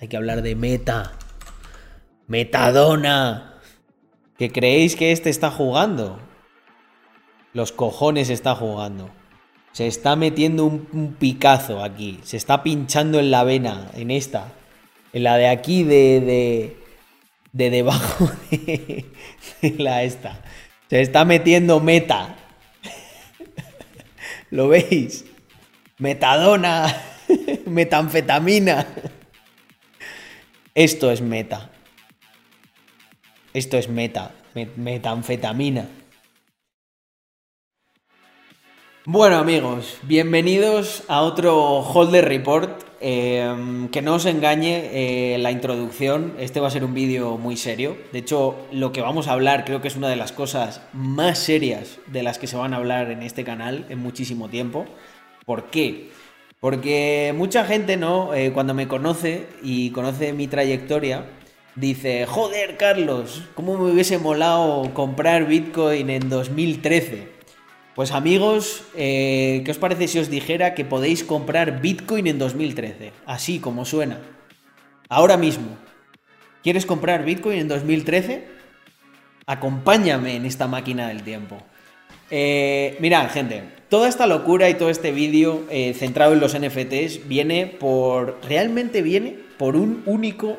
hay 0.00 0.08
que 0.08 0.16
hablar 0.16 0.42
de 0.42 0.54
meta. 0.54 1.12
Metadona. 2.26 3.60
¿Que 4.36 4.52
creéis 4.52 4.94
que 4.94 5.10
este 5.10 5.30
está 5.30 5.50
jugando? 5.50 6.20
Los 7.52 7.72
cojones 7.72 8.30
está 8.30 8.54
jugando. 8.54 9.10
Se 9.72 9.86
está 9.86 10.14
metiendo 10.14 10.64
un, 10.66 11.16
picazo 11.18 11.82
aquí. 11.82 12.20
Se 12.22 12.36
está 12.36 12.62
pinchando 12.62 13.18
en 13.18 13.30
la 13.30 13.42
vena, 13.44 13.90
en 13.94 14.10
esta. 14.10 14.52
En 15.12 15.24
la 15.24 15.36
de 15.36 15.48
aquí, 15.48 15.82
de. 15.82 16.20
de, 16.20 16.76
de 17.52 17.70
debajo 17.70 18.30
de, 18.50 19.04
la 19.78 20.04
esta. 20.04 20.44
Se 20.88 21.00
está 21.00 21.24
metiendo 21.24 21.80
meta. 21.80 22.36
¿Lo 24.50 24.68
veis? 24.68 25.24
Metadona. 25.98 26.94
Metanfetamina. 27.66 28.86
Esto 30.78 31.10
es 31.10 31.20
meta. 31.20 31.70
Esto 33.52 33.78
es 33.78 33.88
meta. 33.88 34.30
Metanfetamina. 34.76 35.88
Bueno 39.04 39.38
amigos, 39.38 39.98
bienvenidos 40.04 41.02
a 41.08 41.22
otro 41.22 41.80
Holder 41.80 42.28
Report. 42.28 42.84
Em, 43.00 43.88
que 43.88 44.02
no 44.02 44.14
os 44.14 44.26
engañe 44.26 44.90
eh, 44.92 45.38
la 45.38 45.50
introducción, 45.50 46.34
este 46.38 46.60
va 46.60 46.68
a 46.68 46.70
ser 46.70 46.84
un 46.84 46.94
vídeo 46.94 47.38
muy 47.38 47.56
serio. 47.56 47.96
De 48.12 48.20
hecho, 48.20 48.54
lo 48.70 48.92
que 48.92 49.00
vamos 49.00 49.26
a 49.26 49.32
hablar 49.32 49.64
creo 49.64 49.82
que 49.82 49.88
es 49.88 49.96
una 49.96 50.08
de 50.08 50.14
las 50.14 50.30
cosas 50.30 50.82
más 50.92 51.40
serias 51.40 51.98
de 52.06 52.22
las 52.22 52.38
que 52.38 52.46
se 52.46 52.56
van 52.56 52.72
a 52.72 52.76
hablar 52.76 53.10
en 53.10 53.24
este 53.24 53.42
canal 53.42 53.84
en 53.88 53.98
muchísimo 53.98 54.48
tiempo. 54.48 54.86
¿Por 55.44 55.70
qué? 55.70 56.12
Porque 56.60 57.32
mucha 57.36 57.64
gente, 57.64 57.96
¿no? 57.96 58.34
Eh, 58.34 58.52
cuando 58.52 58.74
me 58.74 58.88
conoce 58.88 59.46
y 59.62 59.90
conoce 59.90 60.32
mi 60.32 60.48
trayectoria, 60.48 61.26
dice, 61.76 62.26
joder, 62.26 62.76
Carlos, 62.76 63.44
¿cómo 63.54 63.78
me 63.78 63.92
hubiese 63.92 64.18
molado 64.18 64.92
comprar 64.92 65.46
Bitcoin 65.46 66.10
en 66.10 66.28
2013? 66.28 67.28
Pues 67.94 68.10
amigos, 68.10 68.84
eh, 68.96 69.62
¿qué 69.64 69.70
os 69.70 69.78
parece 69.78 70.08
si 70.08 70.18
os 70.18 70.30
dijera 70.30 70.74
que 70.74 70.84
podéis 70.84 71.22
comprar 71.22 71.80
Bitcoin 71.80 72.26
en 72.26 72.38
2013? 72.38 73.12
Así 73.26 73.60
como 73.60 73.84
suena. 73.84 74.20
Ahora 75.08 75.36
mismo. 75.36 75.76
¿Quieres 76.62 76.86
comprar 76.86 77.24
Bitcoin 77.24 77.60
en 77.60 77.68
2013? 77.68 78.46
Acompáñame 79.46 80.36
en 80.36 80.44
esta 80.44 80.66
máquina 80.66 81.08
del 81.08 81.22
tiempo. 81.22 81.56
Eh, 82.30 82.96
mirad, 83.00 83.30
gente, 83.30 83.62
toda 83.88 84.08
esta 84.08 84.26
locura 84.26 84.68
y 84.68 84.74
todo 84.74 84.90
este 84.90 85.12
vídeo 85.12 85.64
eh, 85.70 85.94
centrado 85.94 86.32
en 86.32 86.40
los 86.40 86.58
NFTs 86.58 87.28
viene 87.28 87.66
por. 87.66 88.38
realmente 88.48 89.02
viene 89.02 89.36
por 89.56 89.76
un 89.76 90.02
único 90.06 90.56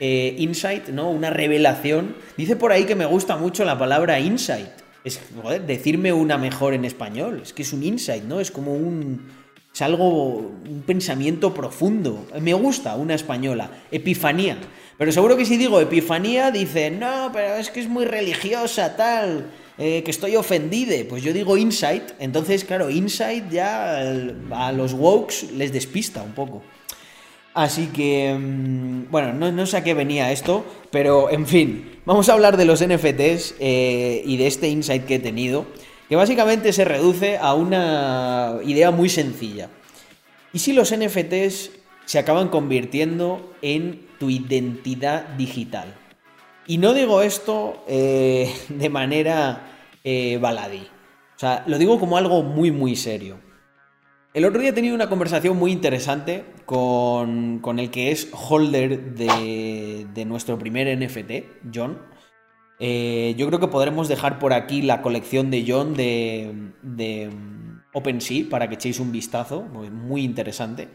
eh, 0.00 0.34
insight, 0.38 0.88
¿no? 0.88 1.10
Una 1.10 1.30
revelación. 1.30 2.16
Dice 2.36 2.56
por 2.56 2.72
ahí 2.72 2.84
que 2.84 2.94
me 2.94 3.06
gusta 3.06 3.36
mucho 3.36 3.64
la 3.64 3.78
palabra 3.78 4.20
insight 4.20 4.86
es, 5.06 5.20
joder, 5.40 5.64
decirme 5.64 6.12
una 6.12 6.36
mejor 6.36 6.74
en 6.74 6.84
español. 6.84 7.40
Es 7.40 7.52
que 7.52 7.62
es 7.62 7.72
un 7.72 7.84
insight, 7.84 8.24
¿no? 8.24 8.40
Es 8.40 8.50
como 8.50 8.74
un. 8.74 9.30
Es 9.72 9.80
algo. 9.80 10.38
un 10.38 10.82
pensamiento 10.84 11.54
profundo. 11.54 12.26
Me 12.40 12.54
gusta 12.54 12.96
una 12.96 13.14
española. 13.14 13.70
Epifanía. 13.92 14.58
Pero 14.98 15.12
seguro 15.12 15.36
que 15.36 15.44
si 15.44 15.58
digo 15.58 15.80
epifanía, 15.80 16.50
dicen, 16.50 16.98
no, 16.98 17.30
pero 17.32 17.54
es 17.54 17.70
que 17.70 17.80
es 17.80 17.88
muy 17.88 18.04
religiosa, 18.04 18.96
tal. 18.96 19.46
Eh, 19.78 20.02
que 20.02 20.10
estoy 20.10 20.36
ofendida. 20.36 20.96
Pues 21.08 21.22
yo 21.22 21.32
digo 21.32 21.56
insight. 21.56 22.02
Entonces, 22.18 22.64
claro, 22.64 22.88
insight 22.90 23.50
ya 23.50 23.98
a 24.50 24.72
los 24.72 24.94
wokes 24.94 25.52
les 25.52 25.72
despista 25.72 26.22
un 26.22 26.32
poco. 26.32 26.62
Así 27.52 27.86
que, 27.86 28.34
mm, 28.38 29.10
bueno, 29.10 29.32
no, 29.50 29.66
sé 29.66 29.78
a 29.78 29.84
qué 29.84 29.94
venía 29.94 30.30
esto, 30.30 30.64
pero 30.90 31.30
en 31.30 31.46
fin, 31.46 32.00
vamos 32.04 32.28
a 32.28 32.34
hablar 32.34 32.58
de 32.58 32.66
los 32.66 32.82
NFTs 32.82 33.54
eh, 33.58 34.22
y 34.26 34.36
de 34.36 34.46
este 34.46 34.68
insight 34.68 35.06
que 35.06 35.14
he 35.14 35.18
tenido, 35.18 35.66
que 36.08 36.16
básicamente 36.16 36.74
se 36.74 36.84
reduce 36.84 37.38
a 37.38 37.54
una 37.54 38.58
idea 38.62 38.90
muy 38.90 39.08
sencilla. 39.08 39.70
¿Y 40.52 40.58
si 40.58 40.74
los 40.74 40.94
NFTs 40.94 41.70
se 42.04 42.18
acaban 42.18 42.48
convirtiendo 42.48 43.54
en 43.62 44.06
tu 44.18 44.28
identidad 44.28 45.28
digital? 45.38 45.94
Y 46.66 46.78
no 46.78 46.94
digo 46.94 47.22
esto 47.22 47.84
eh, 47.86 48.52
de 48.68 48.88
manera 48.88 49.98
eh, 50.04 50.38
baladí. 50.40 50.86
O 51.36 51.38
sea, 51.38 51.64
lo 51.66 51.78
digo 51.78 52.00
como 52.00 52.16
algo 52.16 52.42
muy, 52.42 52.70
muy 52.70 52.96
serio. 52.96 53.38
El 54.32 54.44
otro 54.44 54.60
día 54.60 54.70
he 54.70 54.74
tenido 54.74 54.94
una 54.94 55.08
conversación 55.08 55.56
muy 55.56 55.72
interesante 55.72 56.44
con, 56.66 57.62
el 57.78 57.90
que 57.90 58.10
es 58.10 58.28
holder 58.32 59.14
de, 59.14 60.24
nuestro 60.26 60.58
primer 60.58 60.94
NFT, 60.98 61.70
John. 61.74 61.98
Eh, 62.78 63.34
yo 63.38 63.46
creo 63.46 63.60
que 63.60 63.68
podremos 63.68 64.08
dejar 64.08 64.38
por 64.38 64.52
aquí 64.52 64.82
la 64.82 65.00
colección 65.00 65.50
de 65.50 65.64
John 65.66 65.94
de, 65.94 66.72
de 66.82 67.30
OpenSea 67.94 68.44
para 68.50 68.68
que 68.68 68.74
echéis 68.74 69.00
un 69.00 69.10
vistazo, 69.10 69.62
muy 69.62 70.22
interesante. 70.22 70.88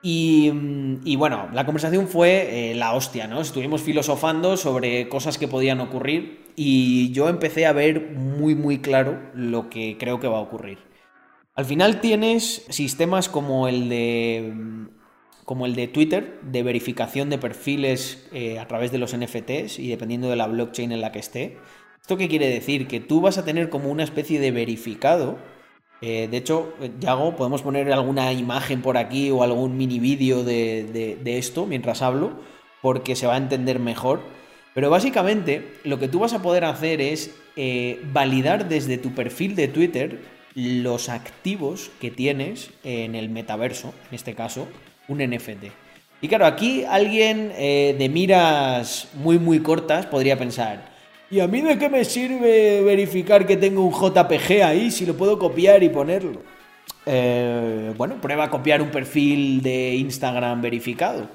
Y, 0.00 1.16
bueno, 1.16 1.48
la 1.52 1.64
conversación 1.64 2.06
fue 2.06 2.70
eh, 2.70 2.74
la 2.74 2.94
hostia, 2.94 3.26
¿no? 3.26 3.40
Estuvimos 3.40 3.82
filosofando 3.82 4.56
sobre 4.56 5.08
cosas 5.08 5.38
que 5.38 5.48
podían 5.48 5.80
ocurrir 5.80 6.44
y 6.54 7.10
yo 7.10 7.28
empecé 7.28 7.66
a 7.66 7.72
ver 7.72 8.12
muy 8.12 8.54
muy 8.54 8.78
claro 8.78 9.20
lo 9.34 9.68
que 9.68 9.96
creo 9.98 10.20
que 10.20 10.28
va 10.28 10.38
a 10.38 10.42
ocurrir. 10.42 10.78
Al 11.54 11.64
final 11.64 12.00
tienes 12.00 12.64
sistemas 12.68 13.28
como 13.28 13.66
el 13.66 13.88
de 13.88 14.52
como 15.44 15.66
el 15.66 15.74
de 15.74 15.88
Twitter, 15.88 16.38
de 16.42 16.62
verificación 16.62 17.30
de 17.30 17.38
perfiles 17.38 18.28
eh, 18.32 18.58
a 18.58 18.68
través 18.68 18.92
de 18.92 18.98
los 18.98 19.16
NFTs 19.16 19.78
y 19.78 19.88
dependiendo 19.88 20.28
de 20.28 20.36
la 20.36 20.46
blockchain 20.46 20.92
en 20.92 21.00
la 21.00 21.10
que 21.10 21.20
esté. 21.20 21.56
¿Esto 22.00 22.18
qué 22.18 22.28
quiere 22.28 22.48
decir? 22.48 22.86
Que 22.86 23.00
tú 23.00 23.22
vas 23.22 23.38
a 23.38 23.44
tener 23.44 23.70
como 23.70 23.90
una 23.90 24.04
especie 24.04 24.40
de 24.40 24.50
verificado. 24.50 25.38
Eh, 26.00 26.28
de 26.30 26.36
hecho, 26.36 26.74
Yago, 27.00 27.34
podemos 27.36 27.62
poner 27.62 27.92
alguna 27.92 28.32
imagen 28.32 28.82
por 28.82 28.96
aquí 28.96 29.30
o 29.30 29.42
algún 29.42 29.76
mini 29.76 29.98
vídeo 29.98 30.44
de, 30.44 31.18
esto 31.24 31.66
mientras 31.66 32.02
hablo, 32.02 32.32
porque 32.82 33.16
se 33.16 33.26
va 33.26 33.34
a 33.34 33.38
entender 33.38 33.78
mejor. 33.78 34.20
Pero 34.74 34.90
básicamente 34.90 35.74
lo 35.84 35.98
que 35.98 36.08
tú 36.08 36.20
vas 36.20 36.34
a 36.34 36.42
poder 36.42 36.64
hacer 36.64 37.00
es 37.00 37.34
eh, 37.56 38.00
validar 38.12 38.68
desde 38.68 38.98
tu 38.98 39.12
perfil 39.12 39.56
de 39.56 39.66
Twitter 39.66 40.20
los 40.54 41.08
activos 41.08 41.90
que 42.00 42.10
tienes 42.10 42.70
en 42.84 43.14
el 43.14 43.28
metaverso, 43.28 43.92
en 44.08 44.14
este 44.14 44.34
caso, 44.34 44.68
un 45.08 45.18
NFT. 45.18 45.66
Y 46.20 46.28
claro, 46.28 46.46
aquí 46.46 46.84
alguien 46.84 47.52
eh, 47.56 47.94
de 47.96 48.08
miras 48.08 49.08
muy 49.14 49.38
muy 49.38 49.60
cortas 49.60 50.06
podría 50.06 50.36
pensar, 50.36 50.87
¿y 51.30 51.40
a 51.40 51.46
mí 51.46 51.60
de 51.60 51.78
qué 51.78 51.88
me 51.88 52.04
sirve 52.04 52.82
verificar 52.82 53.46
que 53.46 53.56
tengo 53.56 53.84
un 53.84 53.92
JPG 53.92 54.62
ahí 54.62 54.90
si 54.90 55.06
lo 55.06 55.14
puedo 55.14 55.38
copiar 55.38 55.82
y 55.82 55.88
ponerlo? 55.88 56.42
Eh, 57.06 57.92
bueno, 57.96 58.20
prueba 58.20 58.44
a 58.44 58.50
copiar 58.50 58.82
un 58.82 58.90
perfil 58.90 59.62
de 59.62 59.94
Instagram 59.96 60.60
verificado, 60.60 61.28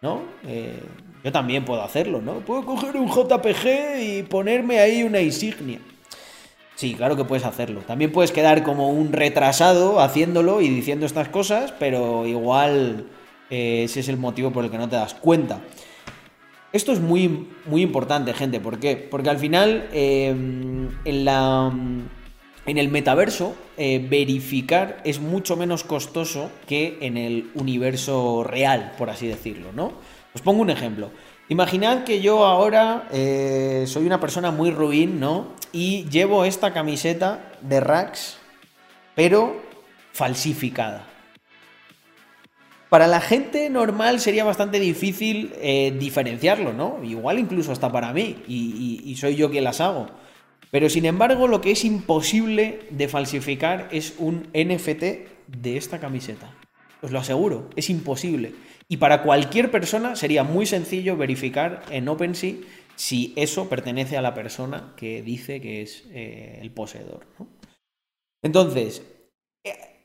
¿no? 0.00 0.22
Eh, 0.46 0.80
yo 1.22 1.32
también 1.32 1.64
puedo 1.64 1.82
hacerlo, 1.82 2.22
¿no? 2.22 2.36
Puedo 2.40 2.64
coger 2.64 2.96
un 2.96 3.08
JPG 3.08 4.00
y 4.00 4.22
ponerme 4.22 4.78
ahí 4.78 5.02
una 5.02 5.20
insignia. 5.20 5.78
Sí, 6.74 6.94
claro 6.94 7.14
que 7.14 7.24
puedes 7.24 7.44
hacerlo. 7.44 7.82
También 7.86 8.10
puedes 8.10 8.32
quedar 8.32 8.62
como 8.62 8.88
un 8.88 9.12
retrasado 9.12 10.00
haciéndolo 10.00 10.62
y 10.62 10.68
diciendo 10.68 11.04
estas 11.04 11.28
cosas, 11.28 11.74
pero 11.78 12.26
igual 12.26 13.04
eh, 13.50 13.82
ese 13.84 14.00
es 14.00 14.08
el 14.08 14.16
motivo 14.16 14.50
por 14.50 14.64
el 14.64 14.70
que 14.70 14.78
no 14.78 14.88
te 14.88 14.96
das 14.96 15.12
cuenta. 15.12 15.60
Esto 16.72 16.92
es 16.92 17.00
muy, 17.00 17.48
muy 17.66 17.82
importante, 17.82 18.32
gente. 18.32 18.60
¿Por 18.60 18.78
qué? 18.78 18.96
Porque 18.96 19.28
al 19.28 19.38
final, 19.38 19.88
em, 19.92 20.88
en, 21.04 21.24
la, 21.24 21.72
en 22.66 22.78
el 22.78 22.88
metaverso, 22.88 23.56
eh, 23.76 24.06
verificar 24.08 25.00
es 25.04 25.18
mucho 25.20 25.56
menos 25.56 25.82
costoso 25.82 26.50
que 26.68 26.98
en 27.00 27.16
el 27.16 27.50
universo 27.54 28.44
real, 28.44 28.92
por 28.96 29.10
así 29.10 29.26
decirlo, 29.26 29.72
¿no? 29.72 29.92
Os 30.32 30.42
pongo 30.42 30.62
un 30.62 30.70
ejemplo. 30.70 31.10
Imaginad 31.48 32.04
que 32.04 32.20
yo 32.20 32.44
ahora 32.44 33.08
eh, 33.10 33.82
soy 33.88 34.06
una 34.06 34.20
persona 34.20 34.52
muy 34.52 34.70
ruin, 34.70 35.18
¿no? 35.18 35.48
Y 35.72 36.04
llevo 36.04 36.44
esta 36.44 36.72
camiseta 36.72 37.50
de 37.62 37.80
Rax, 37.80 38.38
pero 39.16 39.60
falsificada. 40.12 41.09
Para 42.90 43.06
la 43.06 43.20
gente 43.20 43.70
normal 43.70 44.18
sería 44.18 44.42
bastante 44.42 44.80
difícil 44.80 45.52
eh, 45.60 45.96
diferenciarlo, 45.96 46.72
¿no? 46.72 46.98
Igual 47.04 47.38
incluso 47.38 47.70
hasta 47.70 47.92
para 47.92 48.12
mí, 48.12 48.42
y, 48.48 49.14
soy 49.16 49.36
yo 49.36 49.48
quien 49.48 49.62
las 49.62 49.80
hago. 49.80 50.08
Pero 50.72 50.90
sin 50.90 51.04
embargo, 51.04 51.46
lo 51.46 51.60
que 51.60 51.70
es 51.70 51.84
imposible 51.84 52.80
de 52.90 53.06
falsificar 53.06 53.88
es 53.92 54.14
un 54.18 54.48
NFT 54.54 55.02
de 55.46 55.76
esta 55.76 56.00
camiseta. 56.00 56.52
Os 57.00 57.12
lo 57.12 57.20
aseguro, 57.20 57.70
es 57.76 57.90
imposible. 57.90 58.54
Y 58.88 58.96
para 58.96 59.22
cualquier 59.22 59.70
persona 59.70 60.16
sería 60.16 60.42
muy 60.42 60.66
sencillo 60.66 61.16
verificar 61.16 61.84
en 61.90 62.08
OpenSea 62.08 62.54
si 62.96 63.32
eso 63.36 63.68
pertenece 63.68 64.16
a 64.16 64.22
la 64.22 64.34
persona 64.34 64.94
que 64.96 65.22
dice 65.22 65.60
que 65.60 65.82
es 65.82 66.06
eh, 66.10 66.58
el 66.60 66.72
poseedor. 66.72 67.24
Entonces, 68.42 69.02
eh, 69.64 69.99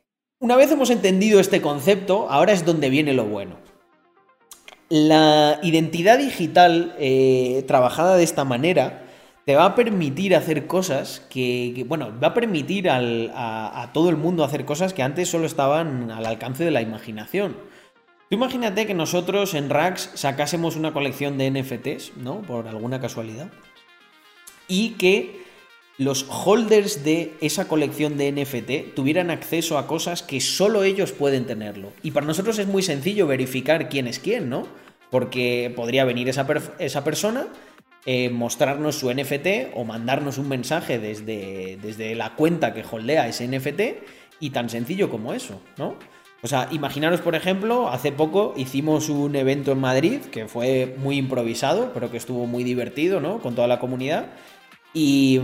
una 0.45 0.57
vez 0.57 0.71
hemos 0.71 0.91
entendido 0.91 1.39
este 1.39 1.59
concepto, 1.59 2.29
ahora 2.29 2.53
es 2.53 2.63
donde 2.63 2.91
viene 2.91 3.13
lo 3.13 3.25
bueno. 3.25 3.55
la 4.89 5.59
identidad 5.63 6.19
digital 6.19 6.95
eh, 6.99 7.63
trabajada 7.67 8.15
de 8.15 8.23
esta 8.23 8.43
manera 8.43 9.01
te 9.47 9.55
va 9.55 9.65
a 9.65 9.73
permitir 9.73 10.35
hacer 10.35 10.67
cosas 10.67 11.25
que, 11.31 11.83
bueno, 11.87 12.13
va 12.23 12.27
a 12.27 12.33
permitir 12.35 12.91
a, 12.91 13.89
todo 13.91 14.11
el 14.11 14.17
mundo 14.17 14.43
hacer 14.43 14.65
cosas 14.65 14.93
que 14.93 15.01
antes 15.01 15.29
solo 15.29 15.47
estaban 15.47 16.11
al 16.11 16.27
alcance 16.27 16.63
de 16.63 16.69
la 16.69 16.83
imaginación. 16.83 17.57
Tú 18.29 18.35
imagínate 18.35 18.85
que 18.85 18.93
nosotros 18.93 19.55
en 19.55 19.71
Rax 19.71 20.11
sacásemos 20.13 20.75
una 20.75 20.93
colección 20.93 21.39
de 21.39 21.49
NFTs, 21.49 22.17
¿no? 22.17 22.43
Por 22.43 22.67
alguna 22.67 23.01
casualidad. 23.01 23.49
Y 24.67 24.91
que 24.91 25.44
los 25.97 26.25
holders 26.29 27.03
de 27.03 27.33
esa 27.41 27.67
colección 27.67 28.17
de 28.17 28.31
NFT 28.31 28.95
tuvieran 28.95 29.31
acceso 29.31 29.77
a 29.77 29.87
cosas 29.87 30.23
que 30.23 30.41
solo 30.41 30.83
ellos 30.83 31.11
pueden 31.11 31.45
tenerlo. 31.45 31.93
Y 32.03 32.11
para 32.11 32.25
nosotros 32.25 32.59
es 32.59 32.67
muy 32.67 32.83
sencillo 32.83 33.27
verificar 33.27 33.87
quién 33.87 34.07
es 34.07 34.19
quién, 34.19 34.49
¿no? 34.49 34.67
Porque 35.09 35.71
podría 35.75 36.03
venir 36.03 36.27
esa, 36.27 36.45
esa 36.79 37.03
persona 37.03 37.47
eh, 38.05 38.29
mostrarnos 38.29 38.97
su 38.97 39.11
NFT 39.11 39.73
o 39.73 39.83
mandarnos 39.83 40.37
un 40.37 40.49
mensaje 40.49 40.99
desde, 40.99 41.79
desde 41.81 42.13
la 42.13 42.35
cuenta 42.35 42.73
que 42.73 42.83
holdea 42.89 43.27
ese 43.27 43.47
NFT 43.47 43.81
y 44.39 44.49
tan 44.51 44.69
sencillo 44.69 45.09
como 45.09 45.33
eso, 45.33 45.61
¿no? 45.77 45.95
O 46.43 46.47
sea, 46.47 46.67
imaginaros, 46.71 47.21
por 47.21 47.33
ejemplo, 47.33 47.89
hace 47.89 48.11
poco 48.11 48.53
hicimos 48.55 49.09
un 49.09 49.35
evento 49.35 49.71
en 49.71 49.79
Madrid 49.79 50.19
que 50.31 50.47
fue 50.47 50.93
muy 50.97 51.17
improvisado, 51.17 51.91
pero 51.93 52.11
que 52.11 52.17
estuvo 52.17 52.45
muy 52.45 52.63
divertido, 52.63 53.19
¿no? 53.19 53.39
Con 53.39 53.55
toda 53.55 53.67
la 53.67 53.79
comunidad. 53.79 54.27
Y, 54.95 55.39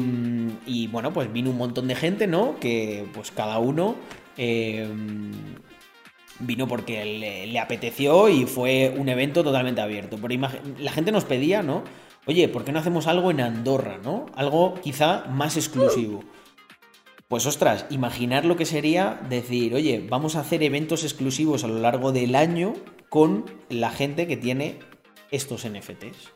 y 0.66 0.88
bueno, 0.88 1.14
pues 1.14 1.32
vino 1.32 1.52
un 1.52 1.58
montón 1.58 1.88
de 1.88 1.94
gente, 1.94 2.26
¿no? 2.26 2.60
Que 2.60 3.06
pues 3.14 3.30
cada 3.30 3.60
uno 3.60 3.96
eh, 4.38 4.88
vino 6.40 6.68
porque 6.68 7.06
le, 7.06 7.46
le, 7.46 7.60
apeteció 7.60 8.30
y 8.30 8.46
fue 8.46 8.96
un 8.98 9.10
evento 9.10 9.44
totalmente 9.44 9.82
abierto. 9.82 10.18
Pero 10.20 10.50
la 10.80 10.92
gente 10.92 11.12
nos 11.12 11.26
pedía, 11.26 11.62
¿no? 11.62 11.84
oye, 12.26 12.48
¿por 12.48 12.64
qué 12.64 12.72
no 12.72 12.80
hacemos 12.80 13.08
algo 13.08 13.32
en 13.32 13.42
Andorra, 13.42 14.00
¿no? 14.04 14.28
Algo 14.36 14.76
quizá 14.76 15.26
más 15.26 15.58
exclusivo. 15.58 16.24
Pues 17.28 17.46
ostras, 17.46 17.86
imaginar 17.90 18.46
lo 18.46 18.58
que 18.58 18.66
sería 18.66 19.22
decir, 19.30 19.74
oye, 19.74 20.06
vamos 20.10 20.36
a 20.36 20.42
hacer 20.42 20.64
eventos 20.64 21.04
exclusivos 21.04 21.64
a 21.64 21.68
lo 21.68 21.80
largo 21.80 22.12
del 22.12 22.36
año 22.36 22.74
con 23.10 23.46
la 23.70 23.90
gente 23.90 24.28
que 24.28 24.38
tiene 24.38 24.80
estos 25.32 25.66
NFTs. 25.68 26.32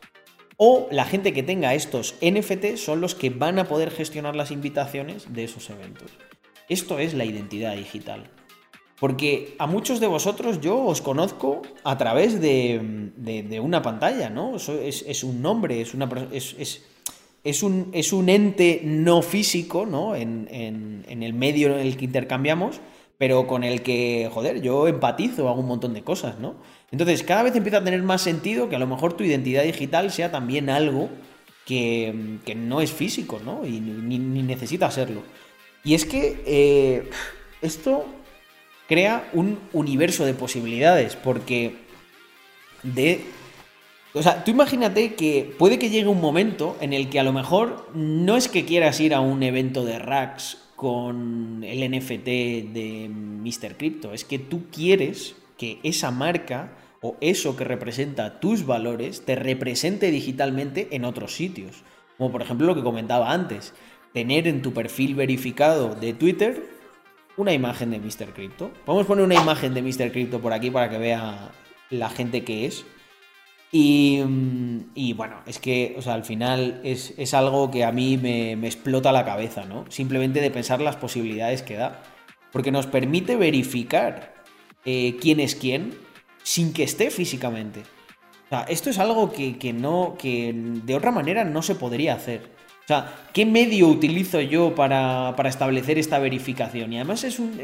O 0.56 0.88
la 0.90 1.04
gente 1.04 1.32
que 1.32 1.42
tenga 1.42 1.74
estos 1.74 2.14
NFTs 2.22 2.82
son 2.82 3.00
los 3.00 3.14
que 3.14 3.30
van 3.30 3.58
a 3.58 3.68
poder 3.68 3.90
gestionar 3.90 4.34
las 4.34 4.50
invitaciones 4.50 5.32
de 5.34 5.44
esos 5.44 5.68
eventos. 5.68 6.10
Esto 6.68 6.98
es 6.98 7.14
la 7.14 7.24
identidad 7.24 7.76
digital. 7.76 8.30
Porque 8.98 9.54
a 9.58 9.66
muchos 9.66 10.00
de 10.00 10.06
vosotros 10.06 10.60
yo 10.62 10.82
os 10.82 11.02
conozco 11.02 11.60
a 11.84 11.98
través 11.98 12.40
de, 12.40 13.60
una 13.62 13.82
pantalla, 13.82 14.30
¿no? 14.30 14.56
es, 14.56 15.24
un 15.24 15.42
nombre, 15.42 15.82
es, 15.82 15.92
un, 17.62 18.28
ente 18.28 18.80
no 18.82 19.20
físico, 19.20 19.84
¿no? 19.84 20.16
En, 20.16 21.04
el 21.06 21.34
medio 21.34 21.78
en 21.78 21.86
el 21.86 21.98
que 21.98 22.06
intercambiamos, 22.06 22.80
pero 23.18 23.46
con 23.46 23.64
el 23.64 23.82
que, 23.82 24.30
joder, 24.32 24.60
yo 24.60 24.88
empatizo, 24.88 25.48
hago 25.48 25.60
un 25.60 25.66
montón 25.66 25.94
de 25.94 26.02
cosas, 26.02 26.38
¿no? 26.38 26.56
Entonces, 26.90 27.22
cada 27.22 27.42
vez 27.42 27.56
empieza 27.56 27.78
a 27.78 27.84
tener 27.84 28.02
más 28.02 28.22
sentido 28.22 28.68
que 28.68 28.76
a 28.76 28.78
lo 28.78 28.86
mejor 28.86 29.14
tu 29.14 29.24
identidad 29.24 29.64
digital 29.64 30.10
sea 30.10 30.30
también 30.30 30.68
algo 30.68 31.08
que, 31.64 32.14
no 32.56 32.80
es 32.80 32.92
físico, 32.92 33.40
¿no? 33.44 33.66
Y 33.66 33.80
ni, 33.80 34.18
necesita 34.18 34.90
serlo. 34.90 35.22
Y 35.82 35.94
es 35.94 36.04
que 36.04 36.42
eh, 36.46 37.10
esto 37.62 38.04
crea 38.88 39.28
un 39.32 39.58
universo 39.72 40.24
de 40.24 40.34
posibilidades, 40.34 41.16
porque 41.16 41.76
de... 42.82 43.24
O 44.12 44.22
sea, 44.22 44.44
tú 44.44 44.50
imagínate 44.50 45.14
que 45.14 45.54
puede 45.58 45.78
que 45.78 45.90
llegue 45.90 46.08
un 46.08 46.20
momento 46.20 46.76
en 46.80 46.92
el 46.92 47.10
que 47.10 47.20
a 47.20 47.22
lo 47.22 47.32
mejor 47.32 47.90
no 47.94 48.36
es 48.36 48.48
que 48.48 48.64
quieras 48.64 48.98
ir 49.00 49.12
a 49.12 49.20
un 49.20 49.42
evento 49.42 49.84
de 49.84 49.98
racks 49.98 50.65
con 50.76 51.64
el 51.64 51.90
NFT 51.90 52.24
de 52.24 53.10
Mr. 53.10 53.76
Crypto, 53.76 54.12
es 54.12 54.24
que 54.24 54.38
tú 54.38 54.66
quieres 54.70 55.36
que 55.56 55.78
esa 55.82 56.10
marca 56.10 56.72
o 57.00 57.16
eso 57.20 57.56
que 57.56 57.64
representa 57.64 58.40
tus 58.40 58.66
valores 58.66 59.24
te 59.24 59.36
represente 59.36 60.10
digitalmente 60.10 60.88
en 60.92 61.04
otros 61.04 61.34
sitios. 61.34 61.82
Como 62.18 62.30
por 62.30 62.42
ejemplo 62.42 62.66
lo 62.66 62.74
que 62.74 62.82
comentaba 62.82 63.32
antes, 63.32 63.74
tener 64.12 64.46
en 64.46 64.62
tu 64.62 64.72
perfil 64.72 65.14
verificado 65.14 65.94
de 65.94 66.12
Twitter 66.12 66.62
una 67.36 67.52
imagen 67.52 67.90
de 67.90 67.98
Mr. 67.98 68.32
Crypto. 68.32 68.70
Vamos 68.86 69.04
a 69.04 69.06
poner 69.06 69.24
una 69.24 69.34
imagen 69.34 69.74
de 69.74 69.82
Mr. 69.82 70.10
Crypto 70.12 70.40
por 70.40 70.52
aquí 70.52 70.70
para 70.70 70.88
que 70.88 70.98
vea 70.98 71.52
la 71.90 72.08
gente 72.10 72.44
que 72.44 72.66
es. 72.66 72.84
Y, 73.72 74.22
y 74.94 75.12
bueno, 75.12 75.42
es 75.46 75.58
que, 75.58 75.94
o 75.98 76.02
sea, 76.02 76.14
al 76.14 76.24
final 76.24 76.80
es, 76.84 77.34
algo 77.34 77.70
que 77.70 77.84
a 77.84 77.92
mí 77.92 78.16
me, 78.16 78.52
explota 78.66 79.12
la 79.12 79.24
cabeza, 79.24 79.64
¿no? 79.64 79.84
Simplemente 79.90 80.40
de 80.40 80.50
pensar 80.50 80.80
las 80.80 80.96
posibilidades 80.96 81.62
que 81.62 81.76
da. 81.76 82.02
Porque 82.52 82.70
nos 82.70 82.86
permite 82.86 83.36
verificar 83.36 84.34
eh, 84.84 85.16
quién 85.20 85.40
es 85.40 85.54
quién 85.54 85.94
sin 86.42 86.72
que 86.72 86.84
esté 86.84 87.10
físicamente. 87.10 87.82
O 88.46 88.48
sea, 88.48 88.62
esto 88.62 88.88
es 88.90 88.98
algo 88.98 89.32
que, 89.32 89.58
que, 89.58 89.72
no, 89.72 90.16
que 90.18 90.52
de 90.54 90.94
otra 90.94 91.10
manera 91.10 91.44
no 91.44 91.62
se 91.62 91.74
podría 91.74 92.14
hacer. 92.14 92.56
O 92.84 92.86
sea, 92.86 93.12
¿qué 93.32 93.44
medio 93.44 93.88
utilizo 93.88 94.40
yo 94.40 94.72
para, 94.76 95.34
establecer 95.46 95.98
esta 95.98 96.20
verificación? 96.20 96.92
Y 96.92 96.98
además 96.98 97.24
es 97.24 97.40
un, 97.40 97.60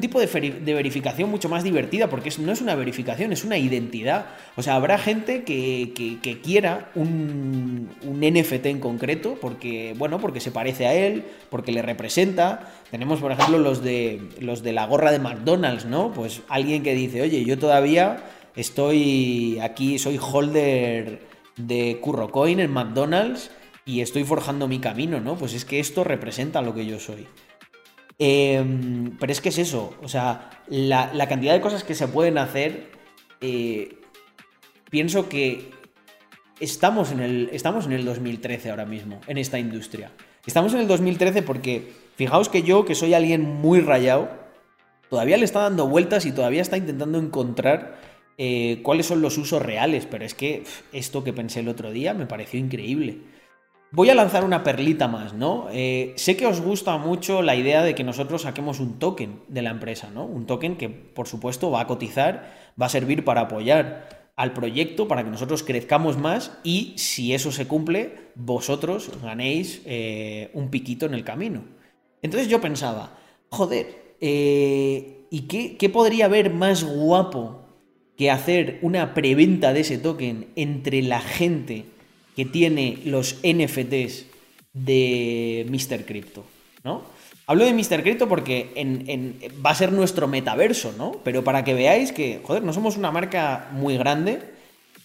tipo 0.00 0.20
de, 0.20 0.26
verificación 0.74 1.30
mucho 1.30 1.48
más 1.48 1.64
divertida 1.64 2.08
porque 2.08 2.30
no 2.38 2.52
es 2.52 2.60
una 2.60 2.74
verificación, 2.74 3.32
es 3.32 3.44
una 3.44 3.58
identidad. 3.58 4.26
O 4.56 4.62
sea, 4.62 4.76
habrá 4.76 4.98
gente 4.98 5.44
que, 5.44 6.40
quiera 6.42 6.90
un, 6.94 7.90
un, 8.02 8.20
NFT 8.20 8.66
en 8.66 8.80
concreto 8.80 9.36
porque, 9.40 9.94
bueno, 9.96 10.20
porque 10.20 10.40
se 10.40 10.50
parece 10.50 10.86
a 10.86 10.94
él, 10.94 11.24
porque 11.50 11.72
le 11.72 11.82
representa. 11.82 12.72
Tenemos, 12.90 13.20
por 13.20 13.32
ejemplo, 13.32 13.58
los 13.58 13.82
de, 13.82 14.22
los 14.40 14.62
de 14.62 14.72
la 14.72 14.86
gorra 14.86 15.12
de 15.12 15.18
McDonald's, 15.18 15.84
¿no? 15.84 16.12
Pues 16.12 16.42
alguien 16.48 16.82
que 16.82 16.94
dice, 16.94 17.22
oye, 17.22 17.44
yo 17.44 17.58
todavía 17.58 18.24
estoy 18.56 19.58
aquí, 19.62 19.98
soy 19.98 20.18
holder 20.20 21.20
de 21.56 21.98
CurroCoin 22.00 22.60
en 22.60 22.72
McDonald's 22.72 23.50
y 23.86 24.00
estoy 24.00 24.24
forjando 24.24 24.66
mi 24.68 24.78
camino, 24.78 25.20
¿no? 25.20 25.36
Pues 25.36 25.54
es 25.54 25.64
que 25.64 25.80
esto 25.80 26.04
representa 26.04 26.62
lo 26.62 26.74
que 26.74 26.86
yo 26.86 26.98
soy. 26.98 27.26
Em, 28.18 29.16
pero 29.18 29.32
es 29.32 29.40
que 29.40 29.48
es 29.48 29.58
eso, 29.58 29.94
o 30.02 30.08
sea, 30.08 30.50
la, 30.68 31.26
cantidad 31.28 31.52
de 31.52 31.60
cosas 31.60 31.82
que 31.82 31.94
se 31.94 32.06
pueden 32.06 32.38
hacer, 32.38 32.92
eh, 33.40 33.98
pienso 34.88 35.28
que 35.28 35.70
estamos 36.60 37.10
en, 37.10 37.20
el, 37.20 37.50
estamos 37.52 37.86
en 37.86 37.92
el 37.92 38.04
2013 38.04 38.70
ahora 38.70 38.84
mismo, 38.84 39.20
en 39.26 39.38
esta 39.38 39.58
industria. 39.58 40.12
Estamos 40.46 40.74
en 40.74 40.80
el 40.80 40.88
2013 40.88 41.42
porque, 41.42 41.92
fijaos 42.16 42.48
que 42.48 42.62
yo, 42.62 42.84
que 42.84 42.94
soy 42.94 43.14
alguien 43.14 43.42
muy 43.42 43.80
rayado, 43.80 44.30
todavía 45.10 45.36
le 45.36 45.44
está 45.44 45.60
dando 45.60 45.88
vueltas 45.88 46.26
y 46.26 46.32
todavía 46.32 46.62
está 46.62 46.76
intentando 46.76 47.18
encontrar 47.18 47.98
eh, 48.36 48.80
cuáles 48.82 49.06
son 49.06 49.22
los 49.22 49.38
usos 49.38 49.62
reales, 49.62 50.06
pero 50.06 50.24
es 50.24 50.34
que 50.34 50.64
esto 50.92 51.24
que 51.24 51.32
pensé 51.32 51.60
el 51.60 51.68
otro 51.68 51.90
día 51.90 52.14
me 52.14 52.26
pareció 52.26 52.60
increíble. 52.60 53.18
Voy 53.94 54.10
a 54.10 54.16
lanzar 54.16 54.44
una 54.44 54.64
perlita 54.64 55.06
más, 55.06 55.34
¿no? 55.34 55.68
Eh, 55.70 56.14
sé 56.16 56.36
que 56.36 56.48
os 56.48 56.60
gusta 56.60 56.98
mucho 56.98 57.42
la 57.42 57.54
idea 57.54 57.84
de 57.84 57.94
que 57.94 58.02
nosotros 58.02 58.42
saquemos 58.42 58.80
un 58.80 58.98
token 58.98 59.38
de 59.46 59.62
la 59.62 59.70
empresa, 59.70 60.10
¿no? 60.12 60.24
Un 60.24 60.46
token 60.46 60.74
que, 60.74 60.88
por 60.88 61.28
supuesto, 61.28 61.70
va 61.70 61.82
a 61.82 61.86
cotizar, 61.86 62.72
va 62.80 62.86
a 62.86 62.88
servir 62.88 63.24
para 63.24 63.42
apoyar 63.42 64.32
al 64.34 64.52
proyecto, 64.52 65.06
para 65.06 65.22
que 65.22 65.30
nosotros 65.30 65.62
crezcamos 65.62 66.18
más 66.18 66.58
y, 66.64 66.94
si 66.96 67.34
eso 67.34 67.52
se 67.52 67.68
cumple, 67.68 68.16
vosotros 68.34 69.12
ganéis 69.22 69.80
eh, 69.84 70.50
un 70.54 70.70
piquito 70.70 71.06
en 71.06 71.14
el 71.14 71.22
camino. 71.22 71.62
Entonces 72.20 72.48
yo 72.48 72.60
pensaba, 72.60 73.16
joder, 73.48 74.16
eh, 74.20 75.28
¿y 75.30 75.42
qué, 75.42 75.76
qué 75.76 75.88
podría 75.88 76.24
haber 76.24 76.52
más 76.52 76.82
guapo 76.82 77.60
que 78.16 78.32
hacer 78.32 78.80
una 78.82 79.14
preventa 79.14 79.72
de 79.72 79.80
ese 79.80 79.98
token 79.98 80.48
entre 80.56 81.00
la 81.00 81.20
gente 81.20 81.93
que 82.36 82.44
tiene 82.44 82.98
los 83.04 83.40
NFTs 83.42 84.26
de 84.72 85.66
Mr. 85.68 86.04
Crypto, 86.04 86.44
¿no? 86.82 87.02
Hablo 87.46 87.66
de 87.66 87.74
Mr. 87.74 88.02
Crypto 88.02 88.26
porque 88.26 88.72
va 89.64 89.70
a 89.70 89.74
ser 89.74 89.92
nuestro 89.92 90.26
metaverso, 90.26 90.94
¿no? 90.96 91.12
Pero 91.22 91.44
para 91.44 91.62
que 91.62 91.74
veáis 91.74 92.10
que, 92.10 92.40
joder, 92.42 92.62
no 92.62 92.72
somos 92.72 92.96
una 92.96 93.10
marca 93.10 93.68
muy 93.72 93.98
grande. 93.98 94.40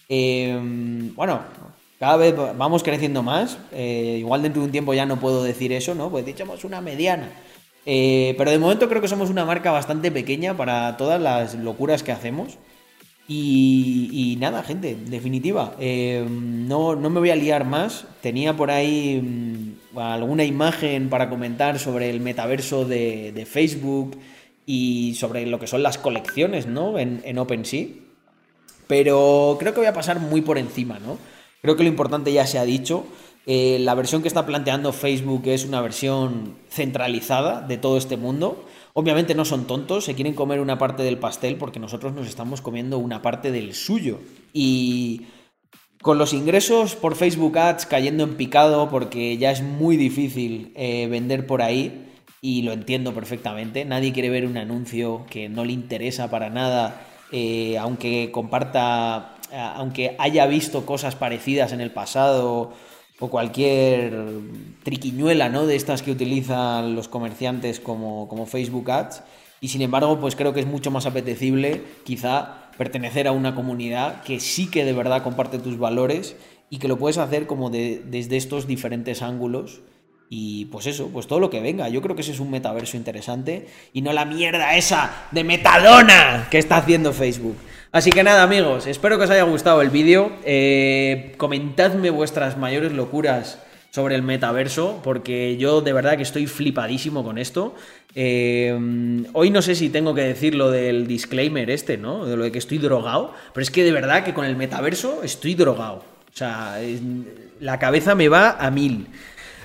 Em, 0.08 1.14
bueno, 1.14 1.40
cada 1.98 2.16
vez 2.16 2.34
vamos 2.56 2.82
creciendo 2.82 3.22
más. 3.22 3.58
Eh, 3.72 4.16
igual 4.20 4.40
dentro 4.40 4.62
de 4.62 4.66
un 4.66 4.72
tiempo 4.72 4.94
ya 4.94 5.04
no 5.04 5.20
puedo 5.20 5.44
decir 5.44 5.70
eso, 5.72 5.94
¿no? 5.94 6.10
Pues 6.10 6.24
dichamos 6.24 6.64
una 6.64 6.80
mediana. 6.80 7.28
Eh, 7.84 8.34
pero 8.38 8.50
de 8.50 8.58
momento 8.58 8.88
creo 8.88 9.02
que 9.02 9.08
somos 9.08 9.28
una 9.28 9.44
marca 9.44 9.70
bastante 9.70 10.10
pequeña 10.10 10.56
para 10.56 10.96
todas 10.96 11.20
las 11.20 11.54
locuras 11.54 12.02
que 12.02 12.12
hacemos. 12.12 12.56
Y, 13.32 14.36
nada, 14.40 14.64
gente, 14.64 14.96
definitiva. 15.06 15.76
Eh, 15.78 16.26
no, 16.28 16.96
me 16.96 17.20
voy 17.20 17.30
a 17.30 17.36
liar 17.36 17.64
más. 17.64 18.04
Tenía 18.20 18.56
por 18.56 18.72
ahí 18.72 19.22
mm, 19.22 19.98
alguna 19.98 20.42
imagen 20.42 21.08
para 21.08 21.30
comentar 21.30 21.78
sobre 21.78 22.10
el 22.10 22.18
metaverso 22.18 22.84
de, 22.84 23.46
Facebook 23.48 24.18
y 24.66 25.14
sobre 25.14 25.46
lo 25.46 25.60
que 25.60 25.68
son 25.68 25.84
las 25.84 25.96
colecciones 25.96 26.66
¿no? 26.66 26.98
en, 26.98 27.20
en 27.24 27.38
OpenSea. 27.38 27.86
Pero 28.88 29.56
creo 29.60 29.74
que 29.74 29.78
voy 29.78 29.86
a 29.86 29.94
pasar 29.94 30.18
muy 30.18 30.40
por 30.40 30.58
encima, 30.58 30.98
¿no? 30.98 31.16
Creo 31.62 31.76
que 31.76 31.84
lo 31.84 31.88
importante 31.88 32.32
ya 32.32 32.48
se 32.48 32.58
ha 32.58 32.64
dicho. 32.64 33.06
Eh, 33.46 33.78
la 33.80 33.94
versión 33.94 34.22
que 34.22 34.28
está 34.28 34.44
planteando 34.44 34.92
Facebook 34.92 35.42
es 35.46 35.64
una 35.64 35.80
versión 35.80 36.56
centralizada 36.68 37.60
de 37.60 37.78
todo 37.78 37.96
este 37.96 38.16
mundo. 38.16 38.66
Obviamente 38.92 39.34
no 39.34 39.44
son 39.44 39.66
tontos, 39.66 40.04
se 40.04 40.14
quieren 40.14 40.34
comer 40.34 40.60
una 40.60 40.78
parte 40.78 41.02
del 41.02 41.18
pastel 41.18 41.56
porque 41.56 41.78
nosotros 41.78 42.12
nos 42.12 42.26
estamos 42.26 42.60
comiendo 42.60 42.98
una 42.98 43.22
parte 43.22 43.52
del 43.52 43.74
suyo. 43.74 44.18
Y 44.52 45.26
con 46.02 46.18
los 46.18 46.32
ingresos 46.32 46.96
por 46.96 47.14
Facebook 47.14 47.58
Ads 47.58 47.86
cayendo 47.86 48.24
en 48.24 48.36
picado 48.36 48.88
porque 48.88 49.36
ya 49.38 49.50
es 49.50 49.62
muy 49.62 49.96
difícil 49.96 50.72
eh, 50.74 51.06
vender 51.08 51.46
por 51.46 51.62
ahí 51.62 52.06
y 52.40 52.62
lo 52.62 52.72
entiendo 52.72 53.14
perfectamente. 53.14 53.84
Nadie 53.84 54.12
quiere 54.12 54.30
ver 54.30 54.46
un 54.46 54.56
anuncio 54.56 55.26
que 55.30 55.48
no 55.48 55.64
le 55.64 55.72
interesa 55.72 56.30
para 56.30 56.50
nada, 56.50 57.02
eh, 57.30 57.78
aunque 57.78 58.30
comparta, 58.32 59.36
aunque 59.52 60.16
haya 60.18 60.46
visto 60.46 60.86
cosas 60.86 61.14
parecidas 61.14 61.72
en 61.72 61.80
el 61.80 61.92
pasado 61.92 62.72
o 63.20 63.28
cualquier 63.28 64.12
triquiñuela, 64.82 65.48
¿no? 65.48 65.66
De 65.66 65.76
estas 65.76 66.02
que 66.02 66.10
utilizan 66.10 66.96
los 66.96 67.08
comerciantes 67.08 67.78
como, 67.78 68.26
como 68.28 68.46
Facebook 68.46 68.90
Ads. 68.90 69.22
Y 69.60 69.68
sin 69.68 69.82
embargo, 69.82 70.18
pues 70.18 70.34
creo 70.36 70.54
que 70.54 70.60
es 70.60 70.66
mucho 70.66 70.90
más 70.90 71.06
apetecible 71.06 71.82
quizá 72.04 72.70
pertenecer 72.78 73.28
a 73.28 73.32
una 73.32 73.54
comunidad 73.54 74.22
que 74.22 74.40
sí 74.40 74.70
que 74.70 74.86
de 74.86 74.94
verdad 74.94 75.22
comparte 75.22 75.58
tus 75.58 75.78
valores 75.78 76.34
y 76.70 76.78
que 76.78 76.88
lo 76.88 76.98
puedes 76.98 77.18
hacer 77.18 77.46
como 77.46 77.68
desde 77.68 78.36
estos 78.36 78.66
diferentes 78.66 79.20
ángulos. 79.20 79.82
Y 80.32 80.66
pues 80.66 80.86
eso, 80.86 81.08
pues 81.08 81.26
todo 81.26 81.40
lo 81.40 81.50
que 81.50 81.60
venga. 81.60 81.88
Yo 81.88 82.00
creo 82.00 82.14
que 82.14 82.22
ese 82.22 82.30
es 82.30 82.40
un 82.40 82.50
metaverso 82.50 82.96
interesante 82.96 83.66
y 83.92 84.00
no 84.00 84.12
la 84.12 84.24
mierda 84.24 84.76
esa 84.76 85.26
de 85.32 85.44
metadona 85.44 86.46
que 86.50 86.58
está 86.58 86.76
haciendo 86.76 87.12
Facebook. 87.12 87.56
Así 87.92 88.10
que 88.10 88.22
nada, 88.22 88.44
amigos, 88.44 88.86
espero 88.86 89.18
que 89.18 89.24
os 89.24 89.30
haya 89.30 89.42
gustado 89.42 89.82
el 89.82 89.90
vídeo. 89.90 90.30
Eh, 90.44 91.34
comentadme 91.38 92.10
vuestras 92.10 92.56
mayores 92.56 92.92
locuras 92.92 93.58
sobre 93.90 94.14
el 94.14 94.22
metaverso, 94.22 95.00
porque 95.02 95.56
yo 95.56 95.80
de 95.80 95.92
verdad 95.92 96.16
que 96.16 96.22
estoy 96.22 96.46
flipadísimo 96.46 97.24
con 97.24 97.36
esto. 97.36 97.74
Eh, 98.14 99.24
hoy 99.32 99.50
no 99.50 99.60
sé 99.60 99.74
si 99.74 99.88
tengo 99.88 100.14
que 100.14 100.22
decir 100.22 100.54
lo 100.54 100.70
del 100.70 101.08
disclaimer 101.08 101.68
este, 101.68 101.96
¿no? 101.96 102.26
De 102.26 102.36
lo 102.36 102.44
de 102.44 102.52
que 102.52 102.58
estoy 102.58 102.78
drogado, 102.78 103.34
pero 103.52 103.62
es 103.62 103.72
que 103.72 103.82
de 103.82 103.90
verdad 103.90 104.22
que 104.22 104.34
con 104.34 104.44
el 104.44 104.54
metaverso 104.54 105.24
estoy 105.24 105.56
drogado. 105.56 106.04
O 106.32 106.36
sea, 106.36 106.78
la 107.58 107.80
cabeza 107.80 108.14
me 108.14 108.28
va 108.28 108.52
a 108.52 108.70
mil. 108.70 109.08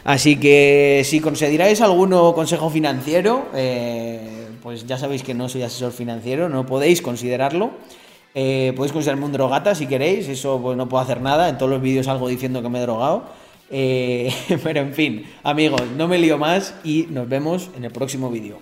Así 0.04 0.38
que 0.38 1.04
si 1.06 1.20
consideráis 1.20 1.80
alguno 1.80 2.34
consejo 2.34 2.72
financiero, 2.72 3.50
eh, 3.54 4.48
pues 4.64 4.88
ya 4.88 4.98
sabéis 4.98 5.22
que 5.22 5.36
no 5.36 5.48
soy 5.48 5.62
asesor 5.62 5.92
financiero, 5.92 6.50
no 6.50 6.66
podéis 6.66 7.04
considerarlo. 7.04 7.74
Eh, 8.38 8.74
podéis 8.76 8.92
considerarme 8.92 9.26
un 9.26 9.32
drogata 9.32 9.74
si 9.74 9.88
queréis, 9.88 10.28
eso 10.28 10.60
pues 10.62 10.76
no 10.76 10.90
puedo 10.90 11.02
hacer 11.02 11.22
nada, 11.22 11.48
en 11.48 11.58
todos 11.58 11.72
los 11.72 11.82
vídeos 11.82 12.06
salgo 12.06 12.28
diciendo 12.28 12.62
que 12.62 12.68
me 12.68 12.80
he 12.80 12.82
drogado. 12.82 13.24
Eh, 13.72 14.32
pero 14.64 14.82
en 14.82 14.94
fin, 14.94 15.26
amigos, 15.42 15.82
no 15.96 16.08
me 16.08 16.20
lío 16.20 16.38
más 16.38 16.76
y 16.84 17.08
nos 17.10 17.28
vemos 17.30 17.72
en 17.78 17.86
el 17.86 17.92
próximo 17.92 18.30
vídeo. 18.30 18.60